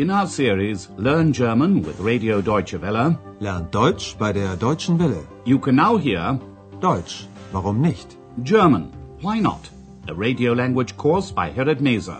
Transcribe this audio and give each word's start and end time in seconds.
In 0.00 0.08
our 0.08 0.26
series 0.26 0.88
Learn 0.96 1.30
German 1.30 1.82
with 1.82 2.00
Radio 2.00 2.40
Deutsche 2.40 2.80
Welle, 2.80 3.18
Lernt 3.38 3.70
Deutsch 3.70 4.16
bei 4.18 4.32
der 4.32 4.56
Deutschen 4.56 4.98
Welle. 4.98 5.26
you 5.44 5.58
can 5.58 5.76
now 5.76 5.98
hear 5.98 6.40
Deutsch, 6.80 7.26
warum 7.52 7.82
nicht? 7.82 8.16
German, 8.42 8.92
Why 9.20 9.40
Not? 9.40 9.68
A 10.08 10.14
radio 10.14 10.54
language 10.54 10.96
course 10.96 11.30
by 11.30 11.50
Herrad 11.50 11.82
Meese. 11.82 12.16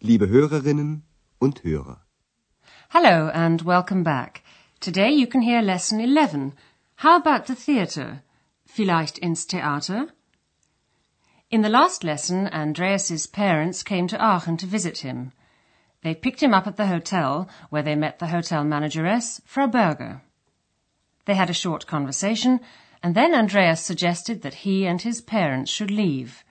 Liebe 0.00 0.26
Hörerinnen 0.30 1.02
und 1.38 1.62
Hörer. 1.64 2.00
Hello 2.88 3.28
and 3.34 3.66
welcome 3.66 4.02
back. 4.02 4.42
Today 4.80 5.10
you 5.10 5.26
can 5.26 5.42
hear 5.42 5.60
lesson 5.60 6.00
11. 6.00 6.54
How 7.00 7.16
about 7.16 7.46
the 7.46 7.54
theatre? 7.54 8.22
Vielleicht 8.66 9.18
ins 9.18 9.44
Theater? 9.44 10.08
In 11.50 11.60
the 11.60 11.68
last 11.68 12.02
lesson, 12.02 12.48
Andreas's 12.48 13.26
parents 13.26 13.82
came 13.82 14.08
to 14.08 14.18
Aachen 14.18 14.56
to 14.56 14.66
visit 14.66 14.98
him. 14.98 15.32
They 16.02 16.14
picked 16.14 16.42
him 16.42 16.54
up 16.54 16.66
at 16.66 16.76
the 16.76 16.86
hotel, 16.86 17.48
where 17.68 17.82
they 17.82 17.94
met 17.96 18.18
the 18.18 18.28
hotel 18.28 18.64
manageress, 18.64 19.42
Frau 19.44 19.66
Berger. 19.66 20.22
They 21.26 21.34
had 21.34 21.50
a 21.50 21.54
short 21.54 21.86
conversation, 21.86 22.60
and 23.02 23.14
then 23.14 23.34
Andreas 23.34 23.80
suggested 23.80 24.40
that 24.40 24.62
he 24.64 24.86
and 24.86 25.02
his 25.02 25.20
parents 25.20 25.70
should 25.70 25.90
leave. 25.90 26.44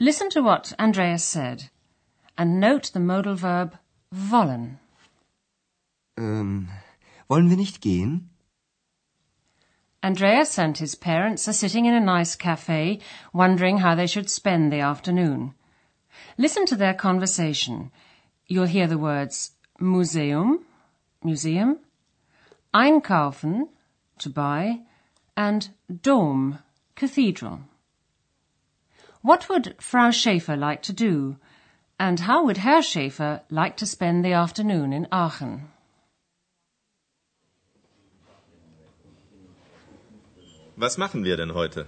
Listen 0.00 0.28
to 0.30 0.42
what 0.42 0.72
Andreas 0.78 1.22
said, 1.22 1.70
and 2.36 2.58
note 2.58 2.90
the 2.92 3.00
modal 3.00 3.36
verb 3.36 3.78
wollen. 4.10 4.80
Ähm, 6.18 6.68
wollen 7.28 7.48
wir 7.48 7.56
nicht 7.56 7.80
gehen? 7.80 8.29
Andreas 10.02 10.58
and 10.58 10.78
his 10.78 10.94
parents 10.94 11.46
are 11.46 11.52
sitting 11.52 11.84
in 11.84 11.94
a 11.94 12.00
nice 12.00 12.34
cafe, 12.34 13.00
wondering 13.32 13.78
how 13.78 13.94
they 13.94 14.06
should 14.06 14.30
spend 14.30 14.72
the 14.72 14.80
afternoon. 14.80 15.54
Listen 16.38 16.64
to 16.66 16.76
their 16.76 16.94
conversation. 16.94 17.92
You'll 18.46 18.66
hear 18.66 18.86
the 18.86 18.98
words 18.98 19.52
Museum, 19.78 20.64
museum, 21.22 21.78
einkaufen, 22.72 23.68
to 24.18 24.30
buy, 24.30 24.80
and 25.36 25.68
Dom, 26.02 26.58
cathedral. 26.94 27.60
What 29.22 29.48
would 29.48 29.74
Frau 29.80 30.10
Schäfer 30.10 30.58
like 30.58 30.82
to 30.82 30.92
do? 30.92 31.36
And 31.98 32.20
how 32.20 32.44
would 32.44 32.58
Herr 32.58 32.80
Schäfer 32.80 33.42
like 33.50 33.76
to 33.78 33.86
spend 33.86 34.24
the 34.24 34.32
afternoon 34.32 34.92
in 34.92 35.06
Aachen? 35.12 35.68
Was 40.82 40.96
machen 40.96 41.24
wir 41.24 41.36
denn 41.36 41.52
heute? 41.52 41.86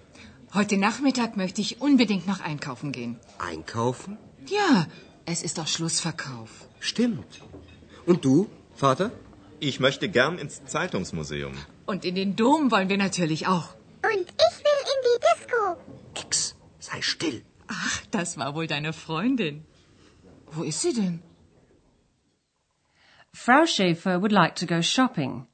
Heute 0.53 0.77
Nachmittag 0.77 1.35
möchte 1.35 1.63
ich 1.63 1.81
unbedingt 1.81 2.27
noch 2.27 2.41
einkaufen 2.41 2.93
gehen. 2.93 3.19
Einkaufen? 3.39 4.19
Ja, 4.47 4.87
es 5.25 5.43
ist 5.43 5.57
doch 5.57 5.67
Schlussverkauf. 5.67 6.51
Stimmt. 6.79 7.41
Und 8.05 8.27
du, 8.27 8.51
Vater? 8.75 9.11
Ich 9.61 9.81
möchte 9.81 10.11
gern 10.11 10.37
ins 10.37 10.63
Zeitungsmuseum. 10.67 11.55
Und 11.87 12.05
in 12.05 12.15
den 12.17 12.37
Dom 12.37 12.71
wollen 12.71 12.91
wir 12.91 12.99
natürlich 12.99 13.47
auch. 13.47 13.69
Und 14.05 14.27
ich 14.47 14.57
will 14.67 14.81
in 14.95 15.01
die 15.09 15.19
Disco. 15.29 15.61
Ex, 16.23 16.55
sei 16.79 17.01
still. 17.01 17.43
Ach, 17.69 18.03
das 18.11 18.37
war 18.37 18.55
wohl 18.55 18.67
deine 18.67 18.93
Freundin. 18.93 19.65
Wo 20.51 20.65
ist 20.65 20.83
sie 20.83 20.93
denn? 20.93 21.23
Frau 23.33 23.65
Schäfer 23.65 24.21
would 24.21 24.33
like 24.33 24.55
to 24.57 24.67
go 24.67 24.83
shopping. 24.83 25.47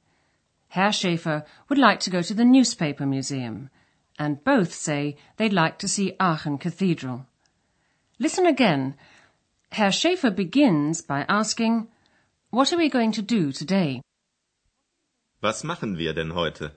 Herr 0.69 0.91
Schäfer 0.91 1.45
would 1.67 1.79
like 1.79 1.99
to 2.01 2.09
go 2.09 2.21
to 2.21 2.33
the 2.33 2.45
newspaper 2.45 3.05
museum. 3.05 3.69
And 4.17 4.43
both 4.43 4.73
say 4.73 5.17
they'd 5.37 5.53
like 5.53 5.79
to 5.79 5.87
see 5.87 6.15
Aachen 6.19 6.57
Cathedral. 6.59 7.25
Listen 8.19 8.45
again. 8.45 8.95
Herr 9.71 9.91
Schäfer 9.91 10.35
begins 10.35 11.01
by 11.01 11.25
asking, 11.27 11.87
What 12.51 12.71
are 12.71 12.77
we 12.77 12.89
going 12.89 13.11
to 13.13 13.21
do 13.21 13.51
today? 13.51 14.01
Was 15.41 15.63
machen 15.63 15.97
wir 15.97 16.13
denn 16.13 16.33
heute? 16.33 16.71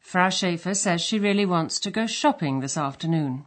Frau 0.00 0.28
Schäfer 0.28 0.74
says 0.74 1.00
she 1.00 1.18
really 1.18 1.46
wants 1.46 1.78
to 1.80 1.90
go 1.90 2.06
shopping 2.06 2.60
this 2.60 2.76
afternoon. 2.76 3.46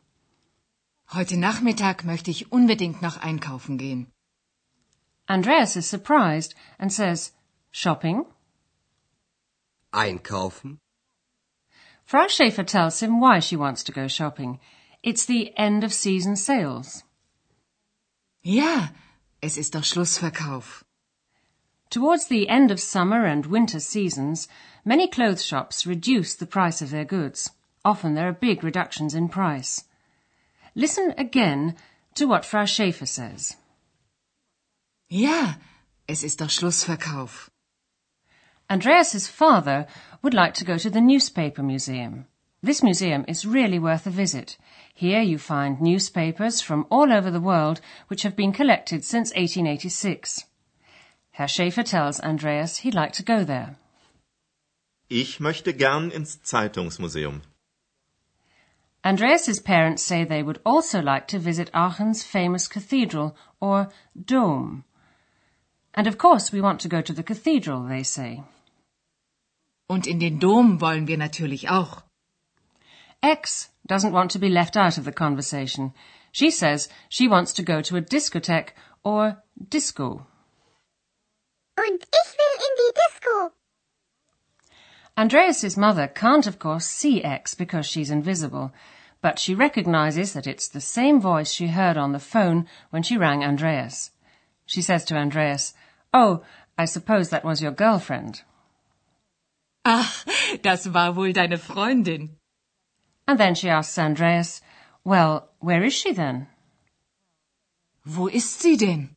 Heute 1.13 1.37
Nachmittag 1.37 2.03
möchte 2.03 2.31
ich 2.31 2.51
unbedingt 2.51 3.01
noch 3.01 3.17
einkaufen 3.17 3.77
gehen. 3.77 4.07
Andreas 5.27 5.75
is 5.75 5.87
surprised 5.87 6.55
and 6.79 6.91
says, 6.91 7.33
Shopping? 7.71 8.25
Einkaufen? 9.93 10.79
Frau 12.05 12.27
Schäfer 12.27 12.65
tells 12.65 13.01
him 13.01 13.19
why 13.19 13.39
she 13.39 13.55
wants 13.55 13.83
to 13.83 13.91
go 13.91 14.07
shopping. 14.07 14.59
It's 15.03 15.25
the 15.25 15.53
end 15.57 15.83
of 15.83 15.93
season 15.93 16.35
sales. 16.35 17.03
Ja, 18.43 18.89
es 19.41 19.57
ist 19.57 19.75
doch 19.75 19.83
Schlussverkauf. 19.83 20.83
Towards 21.89 22.27
the 22.27 22.49
end 22.49 22.71
of 22.71 22.79
summer 22.79 23.25
and 23.25 23.45
winter 23.45 23.79
seasons, 23.79 24.47
many 24.83 25.07
clothes 25.07 25.43
shops 25.43 25.85
reduce 25.85 26.35
the 26.35 26.45
price 26.45 26.81
of 26.81 26.91
their 26.91 27.05
goods. 27.05 27.51
Often 27.83 28.15
there 28.15 28.27
are 28.27 28.33
big 28.33 28.63
reductions 28.63 29.13
in 29.13 29.29
price. 29.29 29.83
Listen 30.75 31.13
again 31.17 31.75
to 32.15 32.25
what 32.25 32.45
Frau 32.45 32.63
Schäfer 32.63 33.07
says. 33.07 33.55
Ja, 35.09 35.55
es 36.07 36.23
ist 36.23 36.41
doch 36.41 36.49
Schlussverkauf. 36.49 37.49
Andreas's 38.69 39.29
father 39.29 39.87
would 40.21 40.33
like 40.33 40.53
to 40.55 40.65
go 40.65 40.77
to 40.77 40.89
the 40.89 40.99
newspaper 40.99 41.63
museum. 41.63 42.27
This 42.61 42.83
museum 42.83 43.23
is 43.27 43.45
really 43.45 43.79
worth 43.79 44.05
a 44.05 44.09
visit. 44.09 44.57
Here 44.93 45.21
you 45.21 45.37
find 45.37 45.79
newspapers 45.79 46.59
from 46.59 46.85
all 46.89 47.13
over 47.13 47.31
the 47.31 47.39
world 47.39 47.79
which 48.09 48.23
have 48.23 48.35
been 48.35 48.51
collected 48.51 49.05
since 49.05 49.29
1886. 49.29 50.43
Herr 51.31 51.47
Schäfer 51.47 51.85
tells 51.85 52.19
Andreas 52.19 52.77
he'd 52.77 52.93
like 52.93 53.13
to 53.13 53.23
go 53.23 53.45
there. 53.45 53.77
Ich 55.09 55.39
möchte 55.39 55.71
gern 55.73 56.11
ins 56.11 56.37
Zeitungsmuseum. 56.43 57.43
Andreas's 59.01 59.61
parents 59.61 60.03
say 60.03 60.25
they 60.25 60.43
would 60.43 60.59
also 60.65 61.01
like 61.01 61.27
to 61.29 61.39
visit 61.39 61.71
Aachen's 61.73 62.23
famous 62.23 62.67
cathedral, 62.67 63.37
or 63.61 63.87
Dome. 64.21 64.83
And 65.93 66.07
of 66.07 66.17
course 66.17 66.51
we 66.51 66.59
want 66.59 66.81
to 66.81 66.89
go 66.89 67.01
to 67.01 67.13
the 67.13 67.23
cathedral, 67.23 67.83
they 67.83 68.03
say. 68.03 68.43
Und 69.87 70.05
in 70.05 70.19
den 70.19 70.39
Dom 70.39 70.81
wollen 70.81 71.07
wir 71.07 71.17
natürlich 71.17 71.69
auch. 71.69 72.03
X 73.23 73.71
doesn't 73.87 74.11
want 74.11 74.31
to 74.31 74.39
be 74.39 74.49
left 74.49 74.75
out 74.77 74.97
of 74.97 75.05
the 75.05 75.11
conversation. 75.11 75.93
She 76.31 76.51
says 76.51 76.89
she 77.09 77.27
wants 77.27 77.53
to 77.53 77.63
go 77.63 77.81
to 77.81 77.95
a 77.95 78.01
discotheque 78.01 78.73
or 79.03 79.41
disco. 79.69 80.25
Und 81.77 82.03
ich 82.03 82.37
will 82.37 82.55
in 82.57 82.73
die 82.77 82.93
Disco. 82.95 83.53
Andreas's 85.15 85.77
mother 85.77 86.07
can't, 86.07 86.45
of 86.45 86.59
course, 86.59 86.85
see 86.85 87.23
X 87.23 87.55
because 87.55 87.87
she's 87.87 88.11
invisible, 88.11 88.71
but 89.21 89.39
she 89.39 89.55
recognizes 89.55 90.33
that 90.33 90.47
it's 90.47 90.67
the 90.67 90.81
same 90.81 91.19
voice 91.19 91.51
she 91.51 91.67
heard 91.67 91.97
on 91.97 92.11
the 92.11 92.19
phone 92.19 92.67
when 92.91 93.03
she 93.03 93.17
rang 93.17 93.43
Andreas. 93.43 94.11
She 94.65 94.81
says 94.81 95.05
to 95.05 95.15
Andreas, 95.15 95.73
Oh, 96.13 96.43
I 96.77 96.85
suppose 96.85 97.29
that 97.29 97.45
was 97.45 97.61
your 97.61 97.71
girlfriend. 97.71 98.43
Ach, 99.89 100.25
das 100.61 100.85
war 100.93 101.15
wohl 101.15 101.31
deine 101.31 101.57
Freundin. 101.57 102.35
And 103.25 103.39
then 103.39 103.55
she 103.55 103.69
asks 103.69 103.97
Andreas, 103.97 104.61
Well, 105.05 105.49
where 105.59 105.81
is 105.81 105.93
she 105.93 106.11
then? 106.11 106.47
Wo 108.03 108.27
ist 108.27 108.59
sie 108.59 108.75
denn? 108.75 109.15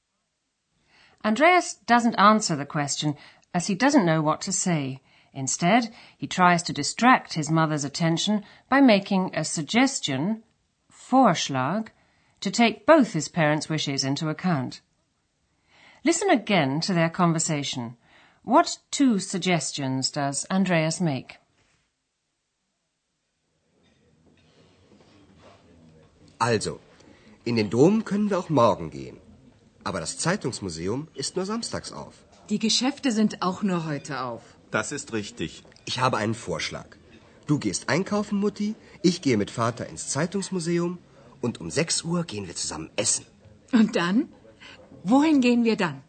Andreas 1.25 1.75
doesn't 1.75 2.15
answer 2.15 2.55
the 2.55 2.67
question 2.67 3.17
as 3.53 3.67
he 3.67 3.75
doesn't 3.75 4.07
know 4.07 4.23
what 4.23 4.41
to 4.43 4.53
say. 4.53 5.03
Instead, 5.33 5.93
he 6.17 6.29
tries 6.29 6.63
to 6.63 6.73
distract 6.73 7.35
his 7.35 7.51
mother's 7.51 7.85
attention 7.85 8.45
by 8.69 8.81
making 8.81 9.35
a 9.35 9.43
suggestion, 9.43 10.45
Vorschlag, 10.89 11.91
to 12.41 12.51
take 12.51 12.87
both 12.87 13.13
his 13.13 13.29
parents' 13.29 13.69
wishes 13.69 14.05
into 14.05 14.29
account. 14.29 14.83
Listen 16.05 16.31
again 16.31 16.81
to 16.81 16.95
their 16.95 17.11
conversation. 17.11 17.97
What 18.45 18.79
two 18.91 19.19
suggestions 19.19 20.11
does 20.11 20.47
Andreas 20.47 21.01
make? 21.01 21.37
Also, 26.39 26.81
in 27.45 27.57
den 27.57 27.69
Dom 27.69 28.05
können 28.05 28.31
wir 28.31 28.39
auch 28.39 28.49
morgen 28.49 28.91
gehen. 28.91 29.19
Aber 29.85 30.01
das 30.01 30.17
Zeitungsmuseum 30.17 31.09
ist 31.15 31.37
nur 31.37 31.45
samstags 31.45 31.93
auf. 31.93 32.15
Die 32.49 32.59
Geschäfte 32.59 33.13
sind 33.13 33.43
auch 33.43 33.63
nur 33.63 33.85
heute 33.85 34.23
auf. 34.23 34.43
Das 34.71 34.91
ist 34.91 35.13
richtig. 35.13 35.63
Ich 35.85 36.01
habe 36.01 36.17
einen 36.17 36.35
Vorschlag. 36.35 36.97
Du 37.47 37.59
gehst 37.59 37.89
einkaufen, 37.91 38.39
Mutti, 38.39 38.75
ich 39.03 39.21
gehe 39.21 39.37
mit 39.37 39.51
Vater 39.51 39.87
ins 39.87 40.09
Zeitungsmuseum 40.09 40.99
und 41.43 41.61
um 41.61 41.71
6 41.71 42.05
Uhr 42.05 42.25
gehen 42.25 42.47
wir 42.47 42.57
zusammen 42.57 42.91
essen. 42.97 43.27
Und 43.73 43.97
dann? 43.97 44.29
Wohin 45.05 45.41
gehen 45.41 45.65
wir 45.65 45.77
dann? 45.77 46.03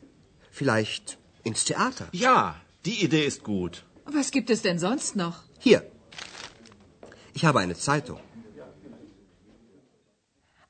Vielleicht 0.50 1.18
ins 1.44 1.64
Theater. 1.66 2.08
Ja, 2.12 2.56
die 2.86 3.04
Idee 3.04 3.26
ist 3.26 3.44
gut. 3.44 3.84
Was 4.06 4.32
gibt 4.32 4.50
es 4.50 4.62
denn 4.62 4.80
sonst 4.80 5.16
noch? 5.16 5.44
Hier, 5.60 5.84
Ich 7.34 7.46
habe 7.46 7.60
eine 7.60 7.76
Zeitung. 7.76 8.20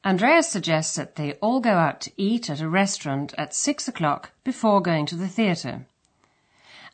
Andreas 0.04 0.52
suggests 0.52 0.96
that 0.96 1.16
they 1.16 1.34
all 1.42 1.60
go 1.62 1.72
out 1.78 2.02
to 2.02 2.12
eat 2.18 2.50
at 2.50 2.62
a 2.62 2.68
restaurant 2.68 3.34
at 3.38 3.54
six 3.54 3.88
o'clock 3.88 4.32
before 4.44 4.82
going 4.82 5.06
to 5.06 5.16
the 5.16 5.28
theatre. 5.28 5.86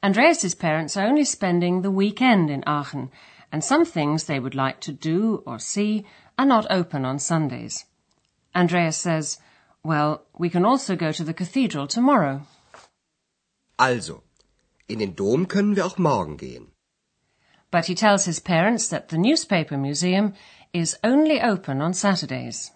Andreas's 0.04 0.56
parents 0.56 0.98
are 0.98 1.08
only 1.08 1.24
spending 1.24 1.82
the 1.82 1.92
weekend 1.92 2.50
in 2.50 2.64
Aachen, 2.68 3.10
and 3.52 3.64
some 3.64 3.86
things 3.86 4.26
they 4.26 4.40
would 4.40 4.56
like 4.56 4.80
to 4.82 4.92
do 4.92 5.42
or 5.46 5.58
see 5.58 6.06
are 6.38 6.46
not 6.46 6.68
open 6.70 7.06
on 7.06 7.18
Sundays. 7.18 7.86
Andreas 8.54 8.98
says, 8.98 9.40
Well, 9.84 10.22
we 10.38 10.50
can 10.50 10.66
also 10.66 10.96
go 10.96 11.12
to 11.14 11.24
the 11.24 11.34
cathedral 11.34 11.88
tomorrow. 11.88 12.42
Also, 13.78 14.24
in 14.88 15.00
den 15.00 15.16
Dom 15.16 15.48
können 15.48 15.76
wir 15.76 15.86
auch 15.86 15.98
morgen 15.98 16.38
gehen. 16.38 16.72
But 17.70 17.86
he 17.86 17.96
tells 17.96 18.26
his 18.26 18.40
parents 18.40 18.90
that 18.90 19.10
the 19.10 19.18
newspaper 19.18 19.78
museum 19.78 20.34
is 20.74 20.98
only 21.04 21.42
open 21.42 21.82
on 21.82 21.94
Saturdays. 21.94 22.72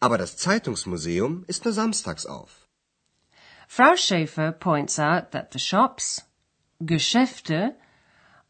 Aber 0.00 0.18
das 0.18 0.36
Zeitungsmuseum 0.36 1.44
ist 1.46 1.64
nur 1.64 1.72
samstags 1.72 2.26
auf. 2.26 2.66
Frau 3.68 3.96
Schäfer 3.96 4.52
points 4.52 4.98
out 4.98 5.30
that 5.30 5.52
the 5.52 5.58
shops, 5.58 6.22
Geschäfte, 6.80 7.76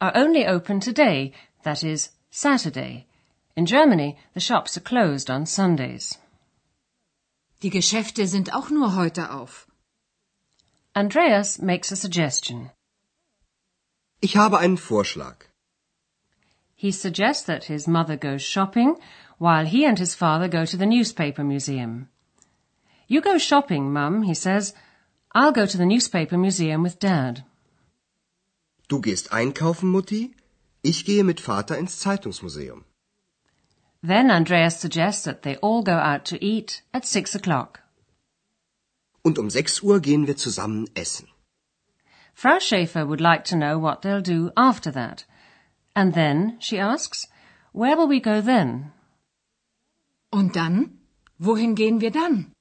are 0.00 0.16
only 0.16 0.46
open 0.46 0.80
today, 0.80 1.32
that 1.62 1.82
is, 1.82 2.10
Saturday. 2.30 3.06
In 3.54 3.66
Germany, 3.66 4.16
the 4.34 4.40
shops 4.40 4.76
are 4.78 4.82
closed 4.82 5.28
on 5.28 5.44
Sundays. 5.44 6.18
Die 7.62 7.70
Geschäfte 7.70 8.26
sind 8.26 8.54
auch 8.54 8.70
nur 8.70 8.96
heute 8.96 9.30
auf. 9.30 9.68
Andreas 10.94 11.58
makes 11.58 11.90
a 11.90 11.96
suggestion. 11.96 12.70
Ich 14.20 14.36
habe 14.36 14.58
einen 14.58 14.76
Vorschlag. 14.76 15.48
He 16.74 16.92
suggests 16.92 17.44
that 17.44 17.64
his 17.64 17.88
mother 17.88 18.16
goes 18.16 18.42
shopping 18.42 18.96
while 19.38 19.64
he 19.64 19.86
and 19.86 19.98
his 19.98 20.14
father 20.14 20.48
go 20.48 20.66
to 20.66 20.76
the 20.76 20.84
newspaper 20.84 21.44
museum. 21.44 22.08
You 23.08 23.22
go 23.22 23.38
shopping, 23.38 23.92
Mum, 23.92 24.22
he 24.22 24.34
says. 24.34 24.74
I'll 25.34 25.52
go 25.52 25.64
to 25.64 25.78
the 25.78 25.86
newspaper 25.86 26.36
museum 26.36 26.82
with 26.82 26.98
Dad. 26.98 27.44
Du 28.88 29.00
gehst 29.00 29.32
einkaufen, 29.32 29.88
Mutti. 29.90 30.34
Ich 30.82 31.04
gehe 31.06 31.24
mit 31.24 31.40
Vater 31.40 31.78
ins 31.78 31.98
Zeitungsmuseum. 31.98 32.84
Then 34.02 34.30
Andreas 34.30 34.78
suggests 34.78 35.24
that 35.24 35.42
they 35.42 35.56
all 35.56 35.82
go 35.82 35.96
out 35.96 36.26
to 36.26 36.44
eat 36.44 36.82
at 36.92 37.06
six 37.06 37.34
o'clock. 37.34 37.81
Und 39.22 39.38
um 39.38 39.50
sechs 39.50 39.82
Uhr 39.82 40.00
gehen 40.00 40.26
wir 40.26 40.36
zusammen 40.36 40.88
essen. 40.94 41.28
Frau 42.34 42.58
Schäfer 42.58 43.08
would 43.08 43.20
like 43.20 43.44
to 43.44 43.56
know 43.56 43.78
what 43.80 44.02
they'll 44.02 44.22
do 44.22 44.50
after 44.56 44.92
that. 44.92 45.26
And 45.94 46.14
then, 46.14 46.56
she 46.60 46.78
asks, 46.78 47.28
where 47.72 47.96
will 47.96 48.08
we 48.08 48.20
go 48.20 48.40
then? 48.40 48.92
Und 50.30 50.56
dann? 50.56 50.98
Wohin 51.38 51.74
gehen 51.74 52.00
wir 52.00 52.10
dann? 52.10 52.52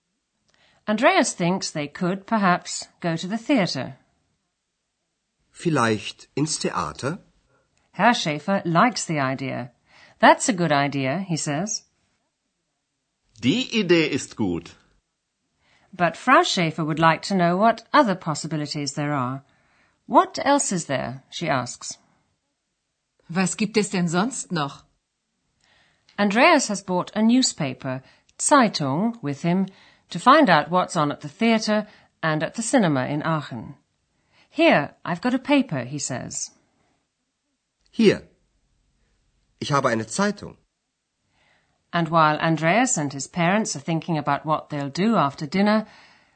Andreas 0.85 1.35
thinks 1.35 1.71
they 1.71 1.87
could, 1.87 2.25
perhaps, 2.25 2.87
go 2.99 3.15
to 3.15 3.27
the 3.27 3.37
theatre. 3.37 3.97
Vielleicht 5.51 6.27
ins 6.35 6.59
Theater? 6.59 7.19
Herr 7.91 8.13
Schäfer 8.13 8.61
likes 8.65 9.05
the 9.05 9.19
idea. 9.19 9.71
That's 10.19 10.49
a 10.49 10.53
good 10.53 10.71
idea, 10.71 11.19
he 11.19 11.37
says. 11.37 11.83
Die 13.39 13.67
Idee 13.79 14.07
ist 14.07 14.35
gut. 14.35 14.75
But 15.93 16.15
Frau 16.15 16.41
Schäfer 16.41 16.85
would 16.85 16.99
like 16.99 17.21
to 17.23 17.35
know 17.35 17.57
what 17.57 17.83
other 17.93 18.15
possibilities 18.15 18.93
there 18.93 19.13
are. 19.13 19.43
What 20.05 20.39
else 20.43 20.71
is 20.71 20.85
there? 20.85 21.23
she 21.29 21.49
asks. 21.49 21.97
Was 23.29 23.55
gibt 23.55 23.77
es 23.77 23.89
denn 23.89 24.07
sonst 24.07 24.51
noch? 24.51 24.83
Andreas 26.17 26.67
has 26.67 26.83
bought 26.83 27.11
a 27.15 27.21
newspaper, 27.21 28.03
Zeitung, 28.38 29.17
with 29.21 29.41
him 29.41 29.67
to 30.09 30.19
find 30.19 30.49
out 30.49 30.69
what's 30.69 30.95
on 30.95 31.11
at 31.11 31.21
the 31.21 31.29
theatre 31.29 31.88
and 32.21 32.43
at 32.43 32.55
the 32.55 32.61
cinema 32.61 33.05
in 33.07 33.23
Aachen. 33.23 33.75
Here, 34.49 34.95
I've 35.05 35.21
got 35.21 35.33
a 35.33 35.39
paper, 35.39 35.83
he 35.83 35.97
says. 35.97 36.51
Hier. 37.89 38.27
Ich 39.59 39.71
habe 39.71 39.89
eine 39.89 40.05
Zeitung. 40.05 40.57
And 41.93 42.07
while 42.07 42.38
Andreas 42.38 42.97
and 42.97 43.11
his 43.11 43.27
parents 43.27 43.75
are 43.75 43.79
thinking 43.79 44.17
about 44.17 44.45
what 44.45 44.69
they'll 44.69 44.89
do 44.89 45.17
after 45.17 45.45
dinner, 45.45 45.85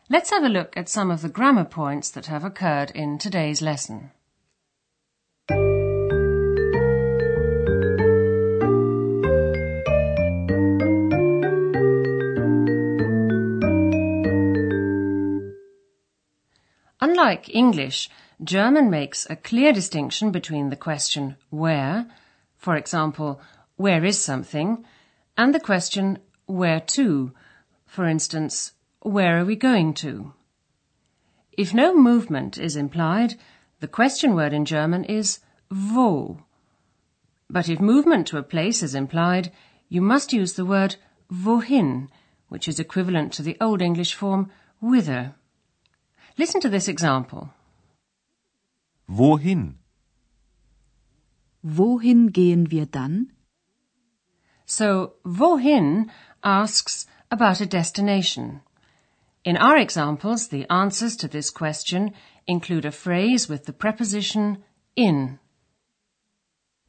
let's 0.10 0.30
have 0.32 0.44
a 0.44 0.50
look 0.50 0.76
at 0.76 0.90
some 0.90 1.10
of 1.10 1.22
the 1.22 1.30
grammar 1.30 1.64
points 1.64 2.10
that 2.12 2.26
have 2.26 2.44
occurred 2.44 2.92
in 2.92 3.18
today's 3.18 3.62
lesson. 3.62 4.12
Unlike 17.00 17.56
English, 17.56 18.10
German 18.44 18.90
makes 18.90 19.26
a 19.30 19.38
clear 19.38 19.72
distinction 19.72 20.32
between 20.32 20.70
the 20.70 20.76
question 20.76 21.38
where, 21.50 22.08
for 22.58 22.76
example, 22.76 23.40
where 23.78 24.04
is 24.04 24.20
something, 24.20 24.86
and 25.38 25.54
the 25.54 25.60
question 25.60 26.20
where 26.46 26.80
to, 26.80 27.34
for 27.86 28.06
instance, 28.06 28.74
where 29.02 29.40
are 29.40 29.46
we 29.46 29.56
going 29.56 29.94
to? 29.96 30.34
If 31.52 31.74
no 31.74 31.96
movement 31.96 32.58
is 32.58 32.76
implied, 32.76 33.36
the 33.80 33.88
question 33.88 34.36
word 34.36 34.54
in 34.54 34.66
German 34.66 35.04
is 35.06 35.40
wo. 35.70 36.40
But 37.50 37.70
if 37.70 37.80
movement 37.80 38.28
to 38.28 38.38
a 38.38 38.44
place 38.44 38.82
is 38.82 38.96
implied, 38.96 39.52
you 39.90 40.02
must 40.02 40.34
use 40.34 40.54
the 40.54 40.66
word 40.66 40.96
wohin, 41.32 42.10
which 42.50 42.68
is 42.68 42.80
equivalent 42.80 43.34
to 43.34 43.44
the 43.44 43.58
Old 43.62 43.82
English 43.82 44.14
form 44.14 44.52
whither. 44.82 45.36
Listen 46.38 46.62
to 46.62 46.70
this 46.70 46.88
example. 46.88 47.50
Wohin? 49.10 49.76
Wohin 51.64 52.32
gehen 52.32 52.72
wir 52.72 52.86
dann? 52.86 53.32
So, 54.66 55.14
wohin 55.24 56.10
asks 56.44 57.06
about 57.30 57.62
a 57.62 57.66
destination. 57.66 58.62
In 59.44 59.58
our 59.58 59.78
examples, 59.78 60.48
the 60.48 60.66
answers 60.72 61.16
to 61.18 61.28
this 61.28 61.50
question 61.52 62.14
include 62.48 62.86
a 62.86 62.92
phrase 62.92 63.48
with 63.48 63.66
the 63.66 63.74
preposition 63.74 64.64
in. 64.96 65.40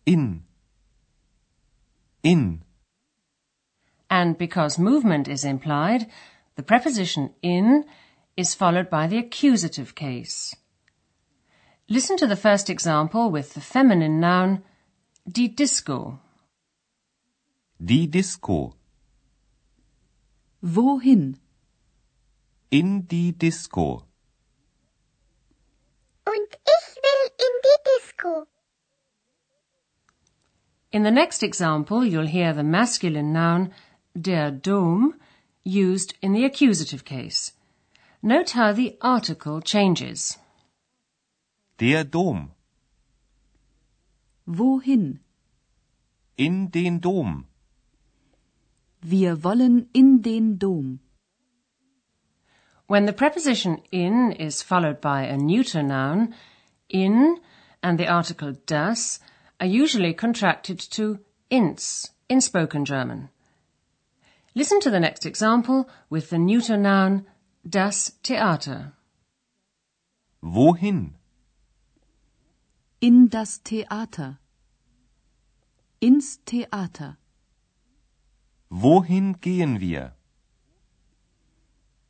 In. 0.06 0.44
In. 2.22 2.62
And 4.08 4.38
because 4.38 4.78
movement 4.78 5.28
is 5.28 5.44
implied, 5.44 6.06
the 6.54 6.62
preposition 6.62 7.34
in 7.42 7.84
is 8.36 8.54
followed 8.54 8.88
by 8.88 9.06
the 9.06 9.18
accusative 9.18 9.94
case. 9.94 10.54
Listen 11.88 12.16
to 12.16 12.26
the 12.26 12.36
first 12.36 12.70
example 12.70 13.30
with 13.30 13.54
the 13.54 13.60
feminine 13.60 14.18
noun 14.18 14.62
die 15.30 15.46
Disco. 15.48 16.20
Die 17.78 18.06
Disco. 18.06 18.74
Wohin? 20.62 21.38
In 22.70 23.06
die 23.06 23.32
Disco. 23.32 24.02
Und 26.24 26.48
ich 26.52 26.96
will 26.96 27.30
in 27.38 27.54
die 27.62 27.78
Disco. 27.84 28.46
In 30.90 31.04
the 31.04 31.10
next 31.10 31.42
example, 31.42 32.02
you'll 32.02 32.26
hear 32.26 32.54
the 32.54 32.62
masculine 32.62 33.34
noun 33.34 33.70
der 34.14 34.50
Dom 34.50 35.14
used 35.62 36.14
in 36.22 36.32
the 36.32 36.46
accusative 36.46 37.04
case. 37.04 37.52
Note 38.22 38.52
how 38.52 38.72
the 38.72 38.96
article 39.02 39.60
changes. 39.60 40.38
Der 41.78 42.04
Dom. 42.04 42.52
Wohin? 44.46 45.20
In 46.38 46.70
den 46.70 47.00
Dom. 47.00 47.48
Wir 49.08 49.44
wollen 49.44 49.88
in 49.92 50.20
den 50.20 50.58
Dom. 50.58 50.98
When 52.88 53.06
the 53.06 53.12
preposition 53.12 53.80
in 53.92 54.32
is 54.32 54.62
followed 54.62 55.00
by 55.00 55.22
a 55.22 55.36
neuter 55.36 55.80
noun, 55.80 56.34
in 56.88 57.38
and 57.84 58.00
the 58.00 58.08
article 58.08 58.54
das 58.66 59.20
are 59.60 59.66
usually 59.68 60.12
contracted 60.12 60.80
to 60.90 61.20
ins 61.50 62.10
in 62.28 62.40
spoken 62.40 62.84
German. 62.84 63.28
Listen 64.56 64.80
to 64.80 64.90
the 64.90 64.98
next 64.98 65.24
example 65.24 65.88
with 66.10 66.30
the 66.30 66.38
neuter 66.38 66.76
noun 66.76 67.26
das 67.64 68.10
Theater. 68.24 68.94
Wohin? 70.42 71.14
In 73.00 73.28
das 73.28 73.58
Theater. 73.58 74.40
Ins 76.00 76.38
Theater. 76.44 77.18
Wohin 78.68 79.40
gehen 79.40 79.80
wir? 79.80 80.12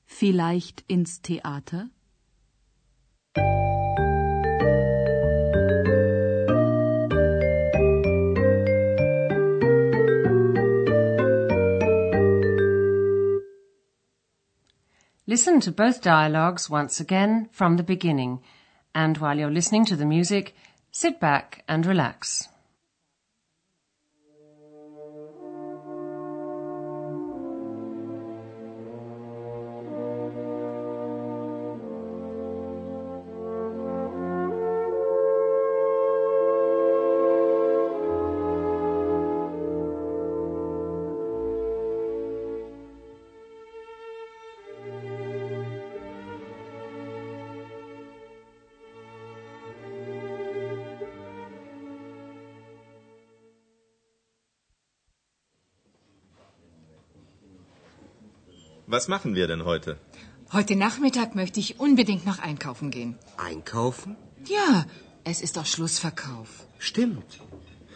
Vielleicht 0.07 0.85
ins 0.89 1.21
Theater? 1.21 1.91
Listen 15.29 15.61
to 15.61 15.73
both 15.73 16.01
dialogues 16.01 16.71
once 16.71 17.01
again 17.01 17.49
from 17.53 17.77
the 17.77 17.83
beginning, 17.83 18.41
and 18.95 19.19
while 19.19 19.37
you're 19.37 19.51
listening 19.51 19.85
to 19.85 19.97
the 19.97 20.07
music, 20.07 20.55
sit 20.91 21.21
back 21.21 21.65
and 21.69 21.85
relax. 21.85 22.49
Was 58.87 59.09
machen 59.09 59.35
wir 59.35 59.49
denn 59.49 59.65
heute? 59.65 59.99
Heute 60.53 60.77
Nachmittag 60.77 61.35
möchte 61.35 61.59
ich 61.59 61.81
unbedingt 61.81 62.25
noch 62.25 62.39
einkaufen 62.39 62.93
gehen. 62.93 63.19
Einkaufen? 63.37 64.17
Ja, 64.47 64.87
es 65.25 65.41
ist 65.43 65.57
doch 65.57 65.67
Schlussverkauf. 65.67 66.67
Stimmt. 66.79 67.41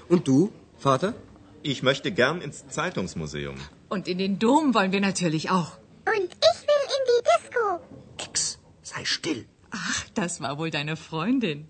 Und 0.08 0.26
du, 0.26 0.52
Vater? 0.78 1.14
Ich 1.62 1.84
möchte 1.84 2.10
gern 2.10 2.40
ins 2.40 2.66
Zeitungsmuseum. 2.66 3.54
Und 3.88 4.08
in 4.08 4.18
den 4.18 4.40
Dom 4.40 4.74
wollen 4.74 4.90
wir 4.90 5.00
natürlich 5.00 5.50
auch. 5.50 5.78
Und 6.06 6.30
ich 6.48 6.58
will 6.68 6.84
in 6.96 7.04
die 7.10 7.22
Disco. 7.30 7.80
Ex, 8.18 8.58
sei 8.82 9.04
still. 9.04 9.46
Ach, 9.70 10.08
das 10.14 10.40
war 10.40 10.58
wohl 10.58 10.70
deine 10.70 10.96
Freundin. 10.96 11.68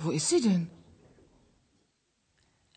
Wo 0.00 0.10
ist 0.10 0.28
sie 0.28 0.40
denn? 0.40 0.70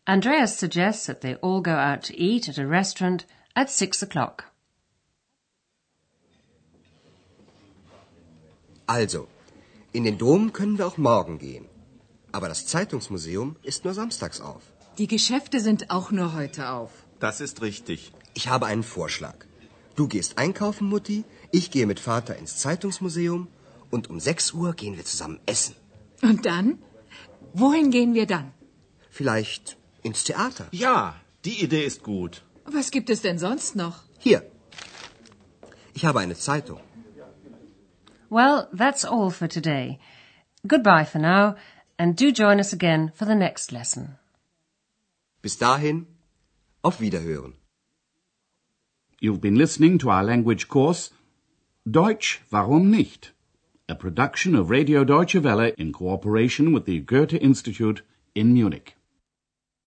Andreas 0.05 0.59
suggests 0.59 1.07
that 1.07 1.21
they 1.21 1.35
all 1.41 1.63
go 1.63 1.71
out 1.71 2.03
to 2.07 2.13
eat 2.13 2.47
at 2.47 2.59
a 2.59 2.67
restaurant 2.67 3.25
at 3.55 3.71
six 3.71 4.03
o'clock. 4.03 4.51
Also, 8.87 9.27
in 9.91 10.03
den 10.05 10.17
Dom 10.17 10.53
können 10.53 10.77
wir 10.77 10.87
auch 10.87 10.97
morgen 10.97 11.37
gehen. 11.39 11.65
Aber 12.31 12.47
das 12.47 12.65
Zeitungsmuseum 12.65 13.55
ist 13.63 13.83
nur 13.83 13.93
samstags 13.93 14.39
auf. 14.41 14.63
Die 14.97 15.07
Geschäfte 15.07 15.59
sind 15.59 15.91
auch 15.91 16.11
nur 16.11 16.33
heute 16.33 16.69
auf. 16.69 16.91
Das 17.19 17.41
ist 17.41 17.61
richtig. 17.61 18.11
Ich 18.33 18.47
habe 18.47 18.65
einen 18.65 18.83
Vorschlag. 18.83 19.45
Du 19.95 20.07
gehst 20.07 20.37
einkaufen, 20.37 20.87
Mutti, 20.87 21.23
ich 21.51 21.69
gehe 21.71 21.87
mit 21.87 21.99
Vater 21.99 22.37
ins 22.37 22.57
Zeitungsmuseum 22.57 23.47
und 23.89 24.09
um 24.09 24.19
6 24.19 24.53
Uhr 24.53 24.73
gehen 24.73 24.95
wir 24.97 25.05
zusammen 25.05 25.39
essen. 25.45 25.75
Und 26.21 26.45
dann? 26.45 26.79
Wohin 27.53 27.91
gehen 27.91 28.13
wir 28.13 28.27
dann? 28.27 28.53
Vielleicht 29.09 29.77
ins 30.03 30.23
Theater. 30.23 30.67
Ja, 30.71 31.15
die 31.45 31.63
Idee 31.63 31.85
ist 31.85 32.03
gut. 32.03 32.43
Was 32.65 32.91
gibt 32.91 33.09
es 33.09 33.21
denn 33.21 33.39
sonst 33.39 33.75
noch? 33.75 34.03
Hier. 34.19 34.43
Ich 35.93 36.05
habe 36.05 36.19
eine 36.19 36.35
Zeitung. 36.35 36.79
Well, 38.29 38.67
that's 38.73 39.05
all 39.05 39.29
for 39.29 39.47
today. 39.47 39.99
Goodbye 40.65 41.05
for 41.05 41.19
now, 41.19 41.55
and 41.97 42.15
do 42.15 42.31
join 42.31 42.59
us 42.59 42.73
again 42.73 43.11
for 43.15 43.25
the 43.25 43.35
next 43.35 43.71
lesson. 43.71 44.17
Bis 45.41 45.55
dahin, 45.55 46.07
auf 46.83 46.99
Wiederhören. 46.99 47.53
You've 49.19 49.41
been 49.41 49.55
listening 49.55 49.97
to 49.99 50.09
our 50.09 50.23
language 50.23 50.67
course 50.67 51.11
Deutsch, 51.89 52.41
warum 52.51 52.91
nicht? 52.91 53.31
A 53.87 53.95
production 53.95 54.55
of 54.55 54.69
Radio 54.69 55.05
Deutsche 55.05 55.41
Welle 55.41 55.71
in 55.77 55.93
cooperation 55.93 56.73
with 56.73 56.85
the 56.85 56.99
Goethe 56.99 57.33
Institute 57.33 58.01
in 58.35 58.53
Munich. 58.53 58.96